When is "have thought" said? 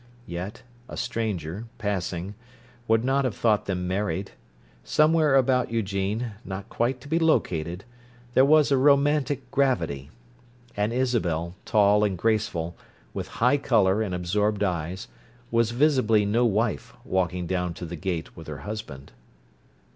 3.23-3.67